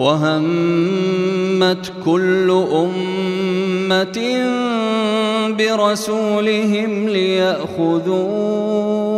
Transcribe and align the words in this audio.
وهمت 0.00 1.92
كل 2.04 2.50
أمة 2.72 4.18
برسولهم 5.58 7.08
ليأخذوه 7.08 9.09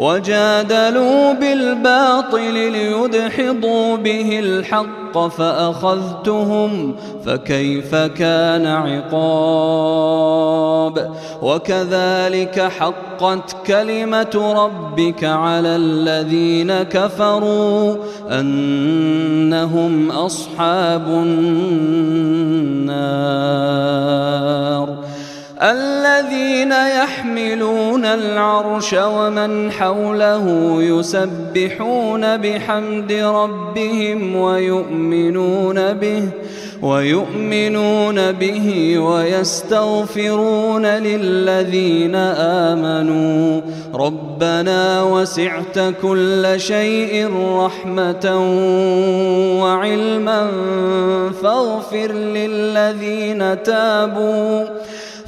وجادلوا 0.00 1.32
بالباطل 1.32 2.72
ليدحضوا 2.72 3.96
به 3.96 4.38
الحق 4.38 5.28
فأخذتهم 5.28 6.94
فكيف 7.26 7.94
كان 7.94 8.66
عقاب 8.66 9.90
وكذلك 11.42 12.60
حقت 12.60 13.56
كلمة 13.66 14.54
ربك 14.64 15.24
على 15.24 15.76
الذين 15.76 16.82
كفروا 16.82 17.96
أنهم 18.30 20.10
أصحاب 20.10 21.08
النار 21.08 21.90
الذين 25.62 26.72
يحملون 26.72 28.04
العرش 28.04 28.94
ومن 28.94 29.72
حوله 29.72 30.76
يسبحون 30.82 32.36
بحمد 32.36 33.12
ربهم 33.12 34.36
ويؤمنون 34.36 35.92
به 35.92 36.28
ويؤمنون 36.82 38.32
به 38.32 38.98
ويستغفرون 38.98 40.86
للذين 40.86 42.14
آمنوا. 42.14 43.60
ربنا 43.94 45.02
وسعت 45.02 45.78
كل 46.02 46.54
شيء 46.56 47.30
رحمة 47.56 48.26
وعلما 49.62 50.50
فاغفر 51.42 52.12
للذين 52.12 53.62
تابوا. 53.62 54.79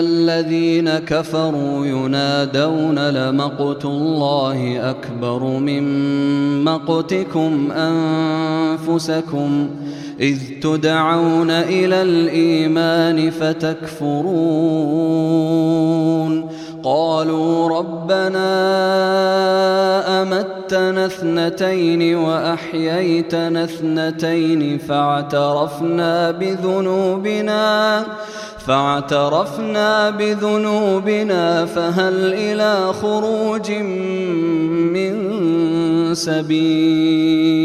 الذين 0.00 0.90
كفروا 0.90 1.86
ينادون 1.86 2.98
لمقت 2.98 3.84
الله 3.84 4.90
أكبر 4.90 5.44
من 5.44 5.84
مقتكم 6.64 7.72
أنفسكم 7.72 9.70
إذ 10.20 10.38
تدعون 10.62 11.50
إلى 11.50 12.02
الإيمان 12.02 13.30
فتكفرون. 13.30 14.64
قالوا 16.84 17.78
ربنا 17.78 18.44
أمتنا 20.64 21.06
اثنتين 21.06 22.16
وأحييتنا 22.16 23.64
اثنتين 23.64 24.78
فاعترفنا 24.78 26.30
بذنوبنا 26.30 28.04
فاعترفنا 28.66 30.10
بذنوبنا 30.10 31.66
فهل 31.66 32.34
إلى 32.34 32.92
خروج 32.92 33.70
من 34.92 35.14
سبيل؟ 36.14 37.64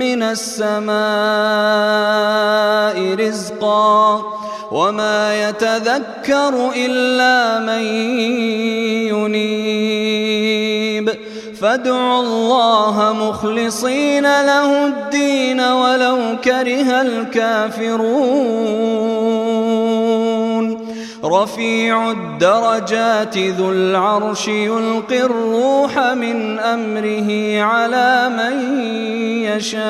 من 0.00 0.22
السماء 0.22 0.96
رزقا 3.14 4.22
وما 4.72 5.48
يتذكر 5.48 6.70
إلا 6.76 7.58
من 7.58 7.84
ينيب. 9.12 11.06
فادعوا 11.60 12.20
الله 12.20 12.96
مخلصين 13.12 14.22
له 14.22 14.86
الدين 14.86 15.60
ولو 15.60 16.18
كره 16.44 17.00
الكافرون. 17.00 18.60
رفيع 21.24 22.10
الدرجات 22.10 23.38
ذو 23.38 23.72
العرش 23.72 24.48
يلقي 24.48 25.22
الروح 25.22 25.98
من 25.98 26.58
أمره 26.58 27.62
على 27.62 28.28
من 28.28 28.84
يشاء. 29.44 29.80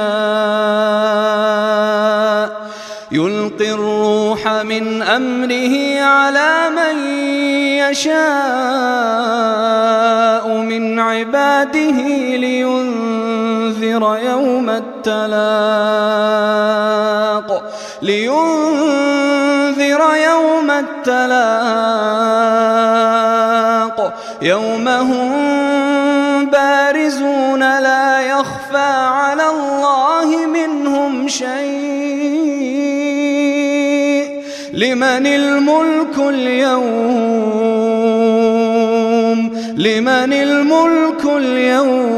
يلقي 3.13 3.71
الروح 3.71 4.49
من 4.49 5.03
أمره 5.03 6.01
على 6.01 6.71
من 6.71 6.99
يشاء 7.91 8.21
من 10.49 10.99
عباده 10.99 12.01
لينذر 12.37 14.19
يوم 14.23 14.71
التلاق. 14.71 16.01
لينذر 18.03 19.20
ونذير 19.91 20.01
يوم 20.31 20.71
التلاق. 20.71 21.59
يوم 24.43 24.89
هم 24.89 26.47
بارزون 26.47 27.61
لا 27.61 28.21
يخفى 28.21 28.77
على 28.77 29.43
الله 29.49 30.47
منهم 30.47 31.29
شيء. 31.29 31.51
لمن 34.73 35.27
الملك 35.27 36.19
اليوم؟ 36.19 36.91
لمن 39.77 40.33
الملك 40.33 41.25
اليوم؟ 41.25 42.11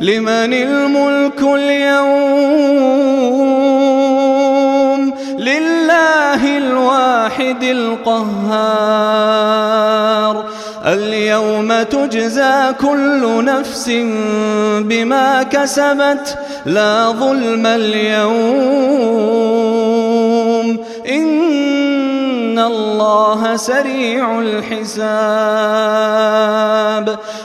لمن 0.00 0.52
الملك 0.52 0.81
القهار. 7.72 9.32
اليوم 10.86 11.82
تجزى 11.82 12.72
كل 12.80 13.44
نفس 13.44 13.90
بما 14.80 15.42
كسبت. 15.42 16.38
لا 16.66 17.14
ظلم 17.20 17.66
اليوم. 17.66 19.81
الله 22.66 23.56
سريع 23.56 24.38
الحساب. 24.38 25.92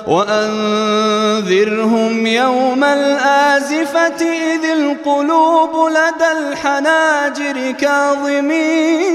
وأنذرهم 0.08 1.48
يوم 2.28 2.84
الآزفة 2.84 4.22
إذ 4.22 4.66
القلوب 4.66 5.90
لدى 5.90 6.32
الحناجر 6.40 7.72
كاظمين. 7.72 9.08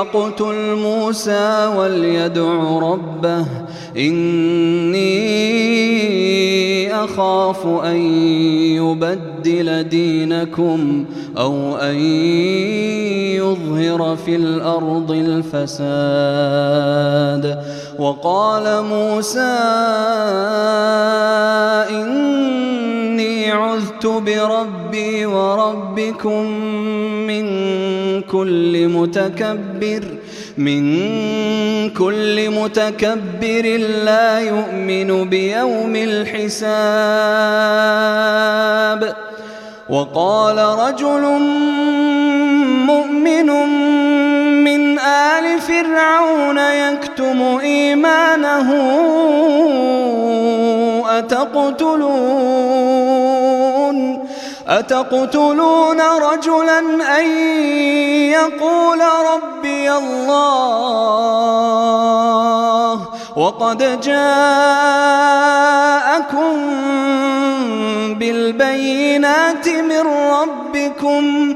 أقتل 0.00 0.74
موسى 0.74 1.66
وليدع 1.76 2.78
ربه. 2.78 3.46
إني 3.96 5.36
أخاف 6.94 7.66
أن 7.66 7.96
يبدل 8.76 9.88
دينكم 9.88 11.04
أو 11.38 11.76
أن 11.76 11.96
يظهر 13.36 14.16
في 14.16 14.36
الأرض 14.36 15.10
الفساد. 15.10 15.76
وقال 17.98 18.84
موسى 18.84 19.56
إني 21.90 23.52
عذت 23.52 24.06
بربي 24.06 25.26
وربكم 25.26 26.42
من 27.26 27.46
كل 28.22 28.88
متكبر 28.88 30.02
من 30.58 30.82
كل 31.90 32.50
متكبر 32.50 33.76
لا 34.04 34.40
يؤمن 34.40 35.28
بيوم 35.28 35.96
الحساب. 35.96 37.16
وقال 39.88 40.58
رجل 40.58 41.22
مؤمن 42.86 43.50
من 44.76 44.98
آل 44.98 45.60
فرعون 45.60 46.58
يكتم 46.58 47.58
إيمانه 47.62 48.72
أتقتلون؟ 51.08 52.66
أتقتلون 54.68 56.00
رجلا 56.00 56.78
أن 57.18 57.26
يقول 58.30 59.00
ربي 59.34 59.92
الله 59.92 60.66
وقد 63.36 64.00
جاءكم 64.00 64.36
بالبينات 68.14 69.68
من 69.68 70.06
ربكم 70.32 71.55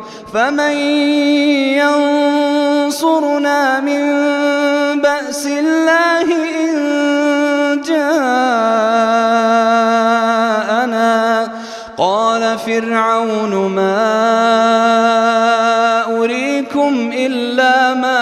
فمن 0.33 0.77
ينصرنا 2.87 3.79
من 3.79 4.01
بأس 5.01 5.45
الله 5.45 6.27
إن 6.63 6.71
جاءنا 7.81 8.31
قال 11.97 12.57
فرعون 12.59 13.55
ما 13.75 14.01
أريكم 16.17 17.11
إلا 17.13 17.93
ما 17.93 18.21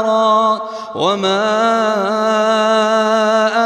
أرى 0.00 0.60
وما 0.94 1.44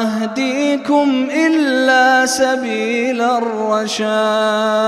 أهديكم 0.01 1.29
إلا 1.31 2.27
سبيل 2.27 3.23
الرشاد 3.23 4.88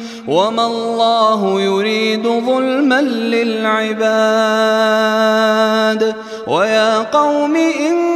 وما 0.27 0.65
الله 0.65 1.61
يريد 1.61 2.27
ظلما 2.27 3.01
للعباد. 3.01 4.01
ويا 6.47 6.97
قوم 6.97 7.55
إني 7.55 8.11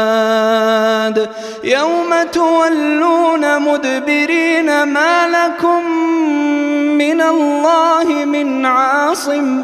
يوم 1.63 2.13
تولون 2.31 3.61
مدبرين 3.61 4.83
ما 4.83 5.27
لكم 5.27 5.91
من 6.97 7.21
الله 7.21 8.25
من 8.25 8.65
عاصم. 8.65 9.63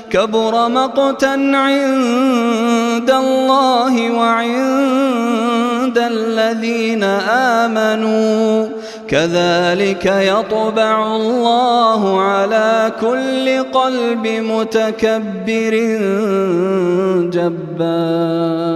كبر 0.11 0.69
مقتا 0.69 1.51
عند 1.53 3.11
الله 3.11 4.11
وعند 4.11 5.97
الذين 5.97 7.03
آمنوا. 7.03 8.69
كذلك 9.07 10.05
يطبع 10.05 11.15
الله 11.15 12.21
على 12.21 12.91
كل 13.01 13.63
قلب 13.63 14.27
متكبر 14.27 15.73
جبار. 17.33 18.71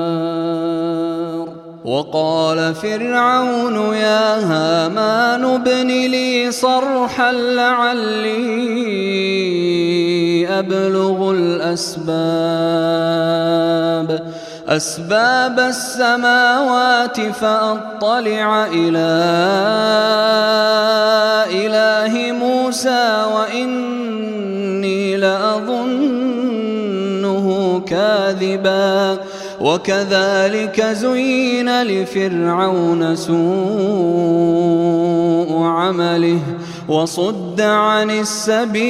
وقال 1.85 2.75
فرعون 2.75 3.75
يا 3.93 4.39
هامان 4.39 5.43
ابن 5.45 5.87
لي 5.87 6.51
صرحا 6.51 7.31
لعلي 7.31 8.95
أبلغ 10.59 11.31
الأسباب. 11.31 12.09
أسباب 14.67 15.59
السماوات 15.59 17.21
فأطلع 17.21 18.65
إلى 18.73 19.09
إله 21.51 22.31
موسى 22.31 23.25
وإني 23.35 25.17
لأظنه 25.17 26.45
كاذبا. 27.87 29.17
وكذلك 29.61 30.81
زين 30.81 31.83
لفرعون 31.83 33.15
سوء 33.15 33.35
عمله. 35.63 36.39
وصد 36.87 37.61
عن 37.61 38.11
السبيل 38.11 38.85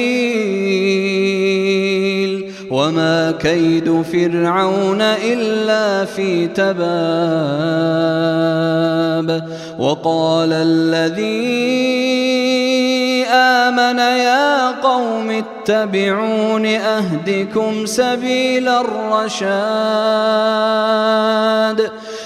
وما 2.70 3.30
كيد 3.30 4.02
فرعون 4.12 5.00
إلا 5.00 6.04
في 6.04 6.46
تباب 6.46 6.86
وقال 9.78 10.52
الذي 10.52 11.66
آمن 13.26 13.98
يا 13.98 14.70
قوم 14.70 15.30
اتبعون 15.30 16.66
أهدكم 16.66 17.86
سبيل 17.86 18.68
الرشاد 18.68 19.66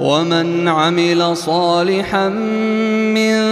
ومن 0.00 0.68
عمل 0.68 1.36
صالحا 1.36 2.28
من 2.28 3.42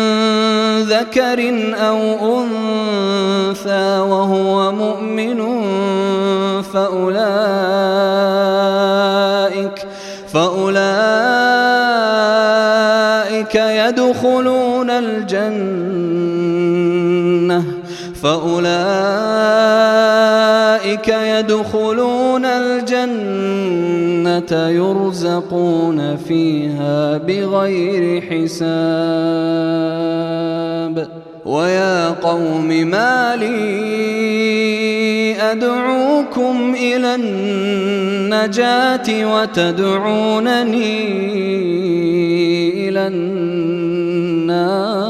ذكر 0.82 1.72
أو 1.74 1.98
أنثى 2.40 3.98
وهو 3.98 4.72
مؤمن 4.72 5.62
فأولئك 6.62 7.30
فأولئك 10.32 10.74
يدخلون 13.54 14.90
الجنة 14.90 16.00
فأولئك 18.22 19.50
أولئك 20.80 21.08
يدخلون 21.08 22.44
يرزقون 24.52 26.16
فيها 26.16 27.18
بغير 27.18 28.20
حساب. 28.20 28.60
ويا 31.44 32.08
قوم 32.08 32.68
ما 32.68 33.36
لي 33.36 34.20
أدعوكم 35.40 36.74
إلى 36.74 37.14
النجاة 37.14 39.34
وتدعونني 39.34 40.98
إلى 42.88 43.06
النار. 43.06 45.09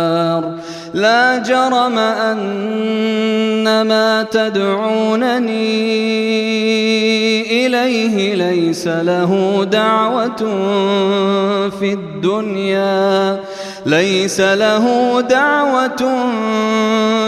لا 0.93 1.37
جرم 1.37 1.97
أن 1.97 3.81
ما 3.81 4.23
تدعونني 4.31 5.51
إليه 7.65 8.35
ليس 8.35 8.87
له 8.87 9.63
دعوة 9.71 10.35
في 11.79 11.93
الدنيا. 11.93 13.39
ليس 13.85 14.41
له 14.41 15.21
دعوة 15.21 16.21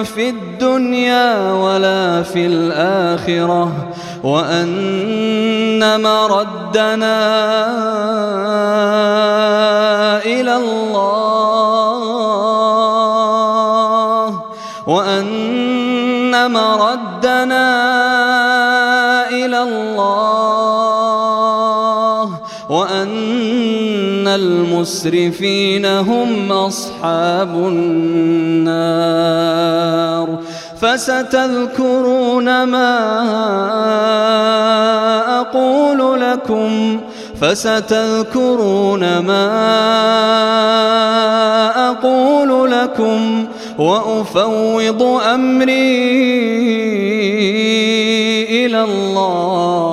في 0.03 0.29
الدنيا 0.29 1.51
ولا 1.51 2.23
في 2.23 2.45
الآخرة. 2.45 3.93
وأن 4.23 6.01
مردنا 6.01 7.17
إلى 10.25 10.55
الله 10.55 11.42
المسرفين 24.35 25.85
هم 25.85 26.51
أصحاب 26.51 27.55
النار 27.55 29.13
فستذكرون 30.81 32.63
ما 32.63 32.99
أقول 35.41 36.21
لكم 36.21 36.99
فستذكرون 37.41 39.17
ما 39.17 39.49
أقول 41.89 42.71
لكم 42.71 43.45
وأفوض 43.77 45.03
أمري 45.33 46.03
إلى 48.65 48.83
الله 48.83 49.92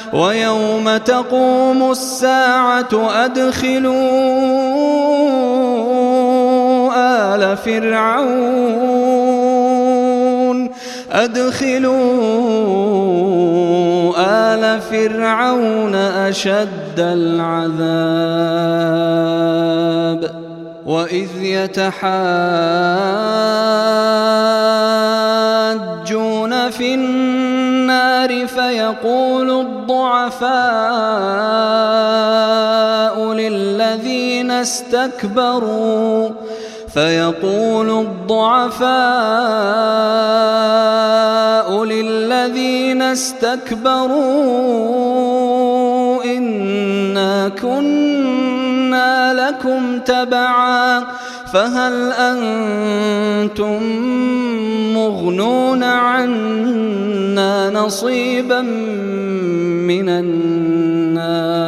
ويوم 0.13 0.97
تقوم 0.97 1.91
الساعة 1.91 3.09
أدخلوا 3.23 3.91
آل 6.95 7.57
فرعون. 7.57 8.91
أدخلوا 11.11 12.01
آل 14.17 14.81
فرعون 14.81 15.95
أشد 15.95 16.97
العذاب. 16.97 18.31
وإذ 20.85 21.29
يتحاجون 21.41 22.01
في 26.69 26.93
النار 26.93 27.30
فيقول 28.47 29.49
الضعفاء 29.61 30.51
للذين 33.33 34.51
استكبروا 34.51 36.29
فيقول 36.93 37.89
الضعفاء 37.89 38.91
للذين 41.83 43.01
استكبروا 43.01 44.23
إنا 46.23 47.49
كنا 47.49 48.60
لكم 49.33 49.99
تبعا 49.99 51.03
فهل 51.53 52.11
أنتم 52.11 53.83
مغنون 54.93 55.83
عنا 55.83 57.69
نصيبا 57.69 58.61
من 58.61 60.09
النار؟ 60.09 61.61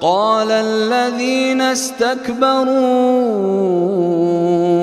قال 0.00 0.50
الذين 0.50 1.60
استكبروا 1.60 2.68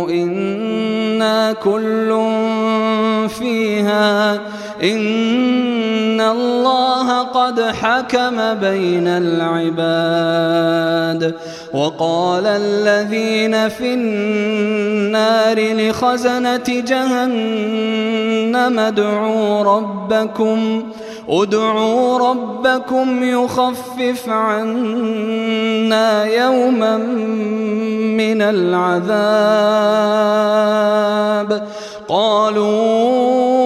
إنا 0.10 1.54
كل 1.54 2.10
فيها 3.40 4.34
إن 4.84 6.22
الله 6.22 6.65
قد 7.46 7.62
حكم 7.62 8.54
بين 8.54 9.08
العباد 9.08 10.56
وقال 11.74 12.46
الذين 12.46 13.70
في 13.70 13.94
النار 13.94 15.60
لخزنة 15.60 16.64
جهنم 16.68 17.20
ادعوا 18.80 19.64
ربكم 19.64 20.84
ادعوا 21.30 22.30
ربكم 22.30 23.24
يخفف 23.24 24.30
عنا 24.30 26.26
يوما 26.26 26.98
من 28.18 28.42
العذاب 28.42 29.16
قالوا 32.08 33.66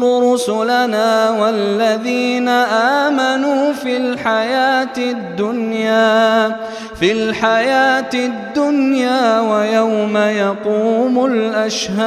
لننصر 0.00 0.32
رسلنا 0.32 1.30
والذين 1.30 2.48
آمنوا 2.48 3.72
في 3.72 3.96
الحياة 3.96 4.96
الدنيا 4.98 6.56
في 7.00 7.12
الحياة 7.12 8.10
الدنيا 8.14 9.40
ويوم 9.40 10.16
يقوم 10.16 11.26
الأشهاد 11.26 12.00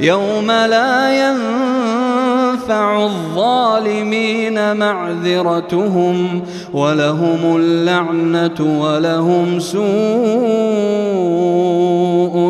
يوم 0.00 0.50
لا 0.50 1.28
ينفع 1.28 3.04
الظالمين 3.04 4.76
معذرتهم 4.76 6.42
ولهم 6.72 7.56
اللعنة 7.56 8.80
ولهم 8.80 9.60
سوء 9.60 9.80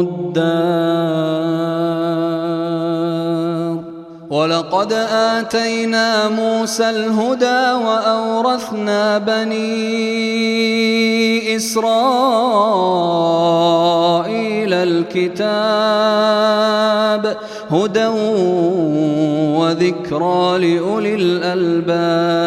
الدار. 0.01 1.50
ولقد 4.31 4.93
آتينا 5.13 6.29
موسى 6.29 6.91
الهدى 6.91 7.73
وأورثنا 7.85 9.19
بني 9.19 9.57
إسرائيل 11.57 11.81
الكتاب 14.75 15.51
هدى 17.71 18.07
وذكرى 19.59 20.59
لأولي 20.59 21.15
الألباب. 21.15 22.41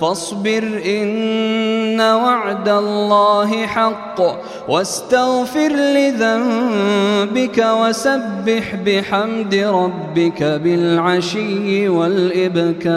فاصبر 0.00 0.80
إن 0.86 2.00
وعد 2.00 2.68
الله 2.68 3.66
حق 3.66 4.20
واستغفر 4.68 5.68
لذنبك 5.68 7.66
وسبح 7.80 8.74
بحمد 8.86 9.54
ربك 9.54 10.42
بالعشي 10.42 11.88
والإبكار. 11.88 12.90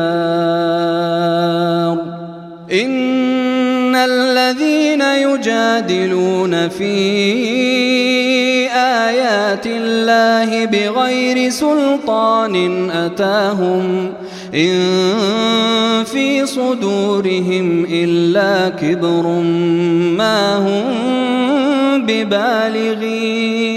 إن 2.71 3.95
الذين 3.95 5.01
يجادلون 5.01 6.69
في 6.69 6.93
آيات 8.71 9.67
الله 9.67 10.65
بغير 10.65 11.49
سلطان 11.49 12.91
أتاهم 12.91 14.13
إن 14.53 16.03
في 16.03 16.45
صدورهم 16.45 17.85
إلا 17.89 18.69
كبر 18.69 19.27
ما 20.17 20.57
هم 20.57 22.05
ببالغيه. 22.05 23.73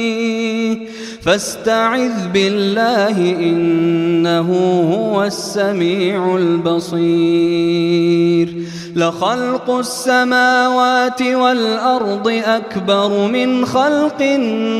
فاستعذ 1.23 2.29
بالله 2.35 3.19
إنه 3.19 4.53
هو 4.95 5.25
السميع 5.25 6.37
البصير. 6.37 8.49
لخلق 8.97 9.71
السماوات 9.71 11.23
والأرض 11.23 12.43
أكبر 12.47 13.29
من 13.29 13.67
خلق 13.67 14.17
الناس. 14.21 14.77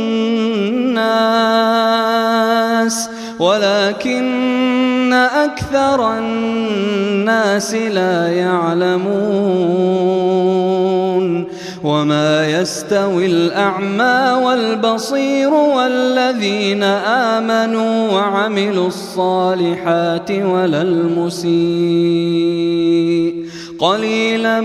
ولكن 3.39 5.13
أكثر 5.13 6.19
الناس 6.19 7.75
لا 7.75 8.29
يعلمون 8.29 9.47
وما 11.85 12.61
يستوي 12.61 13.27
الأعمى 13.27 14.45
والبصير 14.45 15.55
والذين 15.55 16.83
آمنوا 16.83 18.13
وعملوا 18.13 18.87
الصالحات 18.87 20.31
ولا 20.31 20.83
المسيء. 20.83 21.57
قليلا 23.79 24.61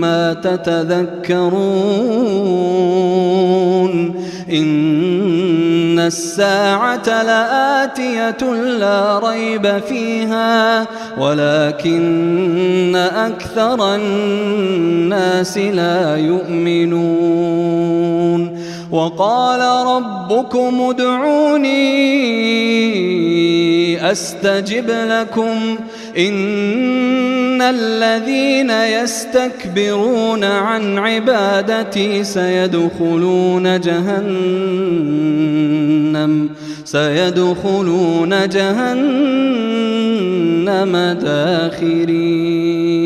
ما 0.00 0.32
تتذكرون. 0.32 1.56
إن 4.50 5.45
الساعة 5.98 7.22
لآتية 7.22 8.52
لا 8.78 9.18
ريب 9.18 9.78
فيها 9.88 10.86
ولكن 11.18 12.96
أكثر 12.96 13.94
الناس 13.94 15.58
لا 15.58 16.16
يؤمنون 16.16 17.76
وقال 18.90 19.86
ربكم 19.86 20.80
ادعوني 20.90 21.76
أستجب 24.12 24.90
لكم. 24.90 25.78
إن 26.18 27.62
الذين 27.62 28.70
يستكبرون 28.70 30.44
عن 30.44 30.98
عبادتي 30.98 32.24
سيدخلون 32.24 33.80
جهنم 33.80 34.90
سيدخلون 36.84 38.48
جهنم 38.48 39.56
داخرين. 41.22 43.05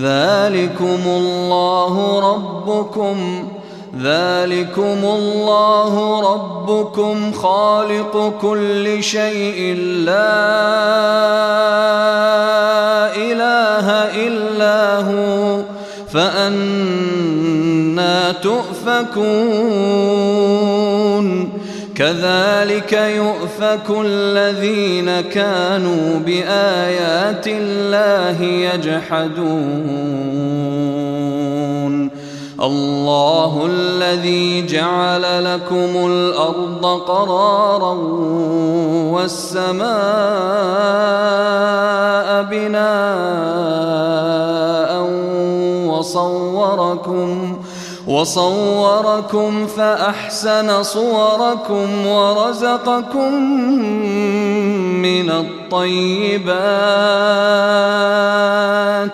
ذلكم 0.00 1.00
الله 1.06 2.20
ربكم 2.32 3.48
ذلكم 3.98 4.98
الله 5.04 6.20
ربكم 6.32 7.32
خالق 7.32 8.32
كل 8.42 9.02
شيء 9.02 9.76
لا 10.04 10.40
إله 13.16 13.90
إلا 14.26 14.96
هو 14.96 15.62
فأنا 16.12 17.52
تؤفكون 18.32 20.09
كذلك 22.00 22.92
يؤفك 22.92 23.90
الذين 23.90 25.20
كانوا 25.20 26.18
بآيات 26.18 27.46
الله 27.46 28.42
يجحدون. 28.42 29.60
الله 32.62 33.66
الذي 33.70 34.66
جعل 34.66 35.44
لكم 35.44 36.06
الأرض 36.06 36.86
قرارا 36.86 37.94
والسماء 39.12 39.90
بناء 42.42 43.70
وصوركم 45.86 47.59
وصوركم 48.10 49.66
فأحسن 49.66 50.82
صوركم 50.82 52.06
ورزقكم 52.06 53.34
من 55.02 55.30
الطيبات 55.30 56.50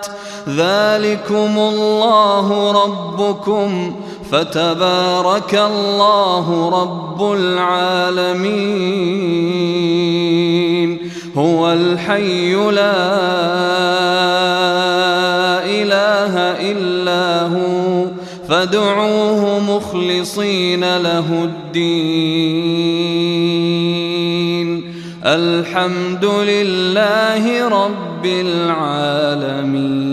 ۖ. 0.05 0.09
ذلكم 0.49 1.57
الله 1.57 2.71
ربكم. 2.83 3.95
فتبارك 4.31 5.53
الله 5.53 6.69
رب 6.81 7.33
العالمين. 7.33 8.47
هو 11.37 11.71
الحي 11.71 12.55
لا 12.55 12.95
إله 15.65 16.33
إلا 16.71 17.41
هو. 17.41 18.06
فادعوه 18.49 19.59
مخلصين 19.59 20.97
له 20.97 21.43
الدين. 21.43 22.87
الحمد 25.25 26.25
لله 26.25 27.67
رب 27.67 28.25
العالمين. 28.25 30.07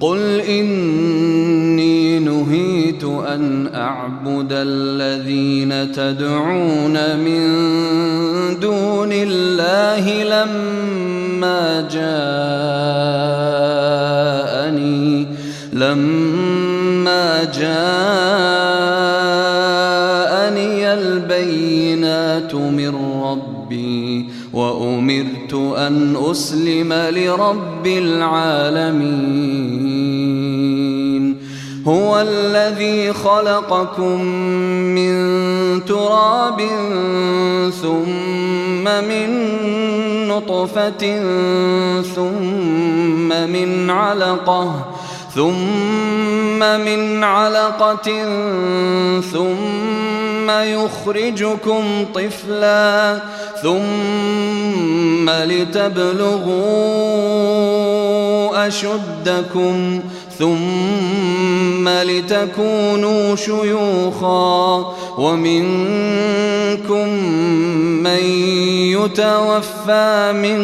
قل 0.00 0.40
إني 0.40 2.18
نهيت 2.18 3.04
أن 3.04 3.70
أعبد 3.74 4.52
الذين 4.52 5.92
تدعون 5.92 7.18
من 7.18 7.42
دون 8.60 9.12
الله 9.12 10.24
لما 10.24 11.88
جاءني 11.92 13.71
لما 15.82 17.44
جاءني 17.44 17.72
البينات 20.94 22.54
من 22.54 22.94
أمرت 24.98 25.54
أن 25.76 26.16
أسلم 26.30 26.92
لرب 26.92 27.86
العالمين. 27.86 29.42
هو 31.86 32.20
الذي 32.20 33.12
خلقكم 33.12 34.24
من 34.94 35.14
تراب 35.84 36.60
ثم 37.82 38.84
من 38.84 39.28
نطفة 40.28 41.22
ثم 42.02 43.28
من 43.28 43.90
علقة 43.90 44.92
ثم 45.34 46.58
من 46.58 47.24
علقة 47.24 48.24
ثم 49.32 50.50
يخرجكم 50.50 51.84
طفلا 52.14 53.20
ثم 53.62 55.30
لتبلغوا 55.30 56.72
أشدكم 58.66 60.00
ثم 60.38 61.88
لتكونوا 61.88 63.36
شيوخا 63.36 64.94
ومنكم 65.18 67.08
من 68.02 68.22
يتوفى 68.92 70.32
من 70.34 70.62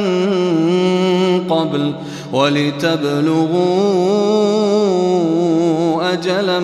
قبل 1.51 1.95
ولتبلغوا 2.33 3.79
أجلا 6.13 6.61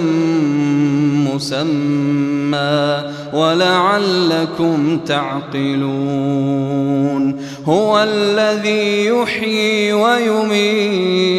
مسمى 1.35 3.03
ولعلكم 3.33 4.99
تعقلون 5.07 6.55
هو 7.67 8.03
الذي 8.03 9.07
يحيي 9.07 9.93
ويميت 9.93 11.35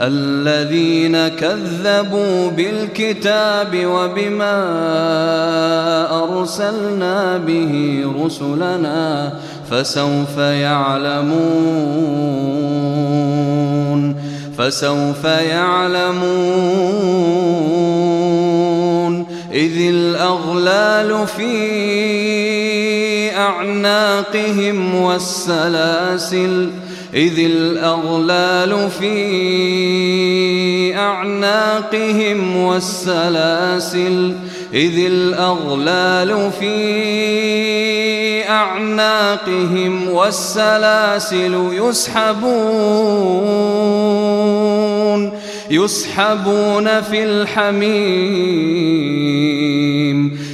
الذين 0.00 1.28
كذبوا 1.28 2.50
بالكتاب 2.50 3.86
وبما 3.86 4.64
أرسلنا 6.24 7.38
به 7.38 8.04
رسلنا 8.24 9.32
فسوف 9.70 10.38
يعلمون 10.38 11.94
فسوف 14.58 15.24
يعلمون 15.24 16.24
إذ 19.52 19.80
الأغلال 19.80 21.26
في 21.26 21.54
أعناقهم 23.36 24.94
والسلاسل 24.94 26.70
إذ 27.14 27.38
الأغلال 27.38 28.90
في 28.90 29.14
أعناقهم 30.96 32.56
والسلاسل 32.56 34.34
إذ 34.74 35.06
الأغلال 35.06 36.50
في 36.60 38.48
أعناقهم 38.48 40.08
والسلاسل 40.08 41.68
يسحبون. 41.72 42.44
يسحبون 45.70 47.00
في 47.00 47.24
الحميم 47.24 48.74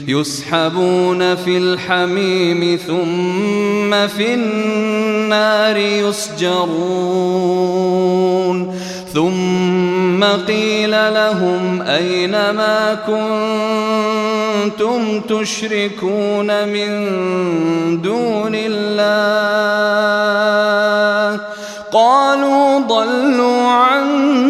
يسحبون 0.09 1.35
في 1.35 1.59
الحميم 1.59 2.79
ثم 2.87 4.07
في 4.07 4.35
النار 4.35 5.77
يسجرون. 5.77 7.21
ثم 9.15 10.25
قيل 10.25 10.91
لهم 10.91 11.83
أين 11.83 12.31
ما 12.31 12.95
كنتم 14.71 15.21
تشركون 15.21 16.69
من 16.69 16.91
دون 18.03 18.53
الله؟ 18.55 19.11
قالوا 21.93 22.79
ضلوا 22.79 23.69
عنا 23.69 24.50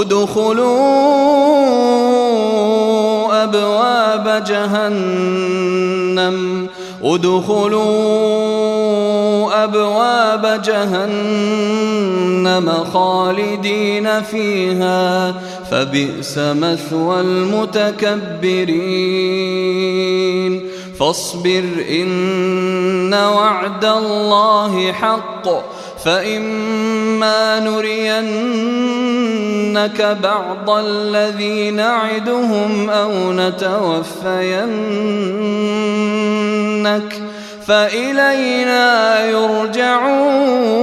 ادخلوا 0.00 1.12
أبواب 3.44 4.44
جهنم. 4.46 6.36
ادخلوا 7.02 8.32
أبواب 9.64 10.62
جهنم 10.64 12.72
خالدين 12.92 14.22
فيها. 14.22 15.34
فبئس 15.70 16.38
مثوى 16.38 17.20
المتكبرين. 17.20 18.72
فاصبر 20.98 21.64
إن 21.90 23.14
وعد 23.14 23.84
الله 23.84 24.92
حق. 24.92 25.48
فإما 26.04 27.60
نرينك 27.60 28.18
بعض 30.22 30.70
الذي 30.70 31.70
نعدهم 31.70 32.90
أو 32.90 33.32
نتوفينك 33.32 34.72
فإلينا 37.66 39.24
يرجعون 39.26 40.82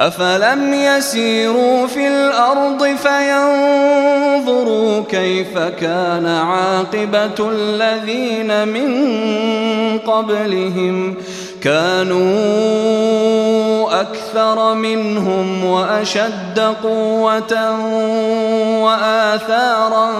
أفلم 0.00 0.74
يسيروا 0.74 1.86
في 1.86 2.08
الأرض 2.08 2.84
فينظروا 2.96 4.50
كيف 5.08 5.58
كان 5.58 6.26
عاقبة 6.26 7.50
الذين 7.50 8.68
من 8.68 9.18
قبلهم 9.98 11.14
كانوا 11.62 12.20
أكثر 14.00 14.74
منهم 14.74 15.64
وأشد 15.64 16.60
قوة 16.82 17.80
وآثارا 18.84 20.10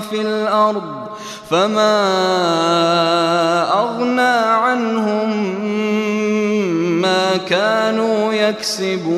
في 0.00 0.20
الأرض 0.20 1.00
فما 1.50 2.00
أغنى 3.72 4.38
عنهم 4.46 5.60
كانوا 7.36 8.32
يكسبون 8.32 9.10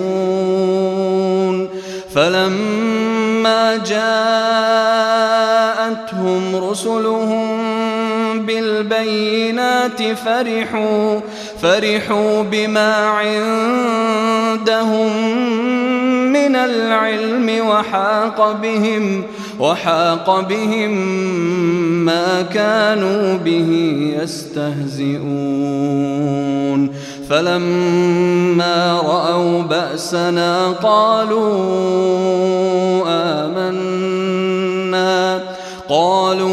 فلما 2.15 3.77
جاءتهم 3.77 4.17
رسلهم 6.71 7.63
بالبينات 8.47 10.03
فرحوا 10.03 11.21
فرحوا 11.63 12.43
بما 12.43 12.95
عندهم 13.07 14.53
من 16.33 16.57
العلم 16.57 17.67
وحاق 17.67 18.53
بهم 18.53 19.23
وحاق 19.61 20.41
بهم 20.41 20.93
ما 22.05 22.43
كانوا 22.43 23.37
به 23.37 23.71
يستهزئون. 24.23 25.63
فلما 27.33 29.01
رأوا 29.07 29.63
بأسنا 29.63 30.69
قالوا 30.83 31.43
آمنا 33.41 34.61
قالوا 35.89 36.51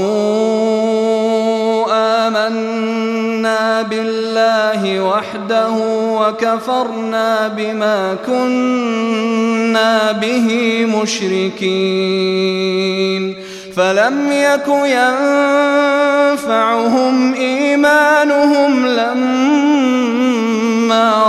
آمنا 2.27 3.81
بالله 3.81 5.01
وحده 5.01 5.71
وكفرنا 6.19 7.47
بما 7.47 8.15
كنا 8.27 10.11
به 10.11 10.85
مشركين. 11.01 12.49
فلم 13.75 14.31
يك 14.31 14.67
ينفعهم 16.27 17.33
إيمانهم 17.33 18.85
لما 18.85 19.79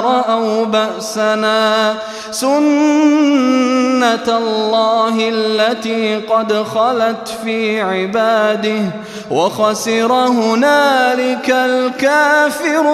رأوا 0.01 0.65
بأسنا 0.65 1.95
سنة 2.31 4.29
الله 4.29 5.15
التي 5.19 6.17
قد 6.17 6.53
خلت 6.53 7.29
في 7.45 7.81
عباده 7.81 8.83
وخسر 9.31 10.13
هنالك 10.13 11.51
الكافرون. 11.51 12.91